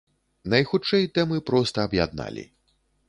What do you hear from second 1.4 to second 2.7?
проста аб'ядналі.